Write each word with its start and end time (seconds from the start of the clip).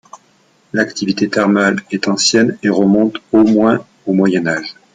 L'activité 0.73 1.29
thermale 1.29 1.83
est 1.91 2.07
ancienne 2.07 2.57
et 2.63 2.69
remonte 2.69 3.17
au 3.31 3.43
moins 3.43 3.85
au 4.07 4.13
Moyen 4.13 4.47
Âge. 4.47 4.75